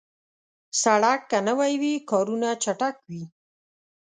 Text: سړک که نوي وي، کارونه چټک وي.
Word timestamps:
سړک 0.81 1.19
که 1.29 1.39
نوي 1.47 1.73
وي، 1.81 1.93
کارونه 2.11 2.49
چټک 2.63 2.95
وي. 3.09 3.23